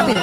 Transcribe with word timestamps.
rápido. 0.00 0.20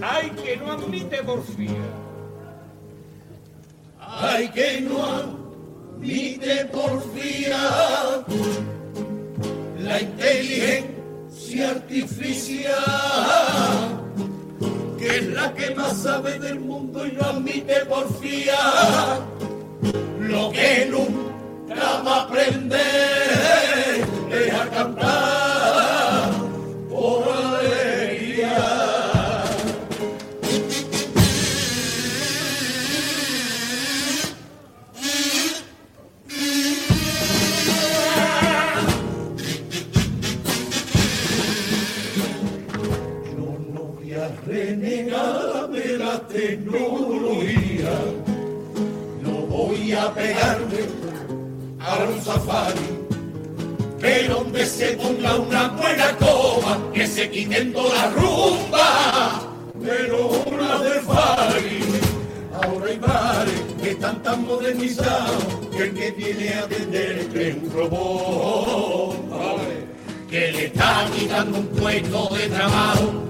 Ay, 0.00 0.30
que 0.30 0.56
no 0.56 0.72
admite 0.72 1.22
porfía. 1.22 1.84
Ay, 4.00 4.48
que 4.48 4.80
no 4.80 5.04
admite 5.04 6.64
porfía 6.66 8.24
la 9.78 10.00
inteligencia 10.00 11.70
artificial, 11.70 12.74
que 14.98 15.18
es 15.18 15.26
la 15.28 15.54
que 15.54 15.74
más 15.74 15.96
sabe 16.02 16.38
del 16.38 16.60
mundo 16.60 17.06
y 17.06 17.12
no 17.12 17.22
admite 17.22 17.84
porfía 17.86 18.58
lo 20.20 20.50
que 20.50 20.86
nunca 20.90 22.02
va 22.04 22.16
a 22.16 22.22
aprender 22.24 22.87
voy 44.48 44.56
a 44.56 44.64
renegar 44.64 45.68
de 45.70 45.98
la 45.98 46.20
tecnología, 46.28 47.90
no 49.22 49.32
voy 49.46 49.92
a 49.92 50.12
pegarme 50.14 50.78
a 51.80 52.04
un 52.04 52.22
safari, 52.22 52.80
pero 54.00 54.36
donde 54.36 54.66
se 54.66 54.92
ponga 54.96 55.36
una 55.36 55.68
buena 55.68 56.16
coma, 56.16 56.78
que 56.92 57.06
se 57.06 57.30
quiten 57.30 57.72
toda 57.72 57.94
la 57.94 58.10
rumba, 58.10 59.40
pero 59.82 60.28
una 60.46 60.78
de 60.78 61.00
Fari. 61.00 61.78
Ahora 62.60 62.86
hay 62.90 62.98
bares 62.98 63.62
que 63.80 63.90
están 63.90 64.22
tan 64.22 64.44
modernizados 64.44 65.44
que 65.70 65.84
el 65.84 65.94
que 65.94 66.10
viene 66.10 66.54
a 66.54 66.66
vender 66.66 67.28
es 67.34 67.56
un 67.56 67.72
robot. 67.72 69.28
Que 70.28 70.52
le 70.52 70.66
está 70.66 71.06
quitando 71.16 71.58
un 71.58 71.66
puesto 71.68 72.28
de 72.34 72.48
trabajo 72.48 73.28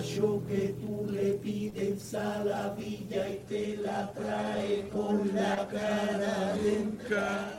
a 0.00 0.02
un 0.02 0.08
gallo 0.08 0.42
que 0.48 0.74
tú 0.80 1.06
le 1.10 1.32
pides 1.34 2.02
saladilla 2.02 3.28
y 3.28 3.40
te 3.48 3.76
la 3.76 4.10
trae 4.12 4.88
con 4.92 5.30
la 5.34 5.68
cara 5.68 6.54
blanca. 6.60 7.50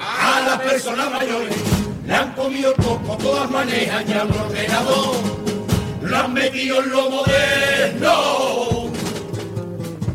A 0.00 0.40
las 0.46 0.60
personas 0.60 1.10
mayores 1.10 1.56
le 2.06 2.14
han 2.14 2.32
comido 2.34 2.74
el 2.74 2.84
coco, 2.84 3.16
todas 3.18 3.50
manejan 3.50 4.06
ya 4.06 4.24
un 4.24 4.32
ordenador, 4.32 5.16
lo 6.02 6.16
han 6.16 6.32
metido 6.32 6.82
en 6.82 6.90
lo 6.90 7.10
moderno. 7.10 8.90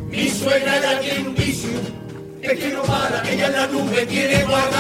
Mi 0.09 0.29
suegra 0.29 0.81
ya 0.81 0.99
tiene 0.99 1.29
un 1.29 1.35
vicio, 1.35 1.79
es 2.41 2.59
que 2.59 2.69
no 2.69 2.81
para, 2.83 3.21
ella 3.29 3.47
en 3.47 3.53
la 3.53 3.67
nube 3.67 4.05
tiene 4.05 4.43
guardar 4.43 4.76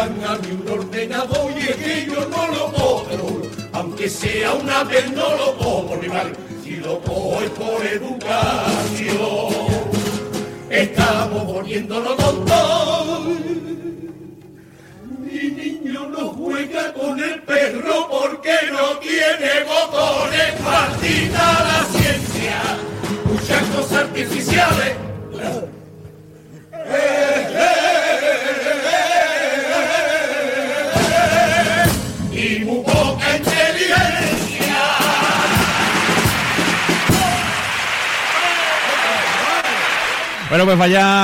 dan 0.00 0.24
a 0.24 0.34
mí 0.38 0.50
un 0.52 0.66
ordenador 0.66 1.52
y 1.54 1.60
es 1.60 1.76
que 1.76 2.06
yo 2.06 2.20
no 2.34 2.42
lo 2.54 2.72
puedo, 2.72 3.42
aunque 3.72 4.08
sea 4.08 4.54
una 4.54 4.82
vez 4.84 5.10
no 5.12 5.28
lo 5.36 5.54
puedo, 5.58 6.00
mi 6.00 6.08
madre, 6.08 6.32
si 6.62 6.76
lo 6.76 7.00
cojo 7.00 7.42
es 7.42 7.50
por 7.50 7.86
educación. 7.86 9.50
Estamos 10.70 11.44
volviéndolo 11.44 12.16
tontos. 12.16 13.26
Mi 15.18 15.50
niño 15.50 16.08
no 16.08 16.28
juega 16.30 16.94
con 16.94 17.20
el 17.22 17.42
perro 17.42 18.08
porque 18.08 18.54
no 18.72 18.96
tiene 18.98 19.59
Y 32.42 32.64
muy 32.64 32.82
poca 32.84 33.36
inteligencia. 33.36 34.76
Bueno, 40.48 40.64
pues 40.64 40.78
vaya 40.78 41.18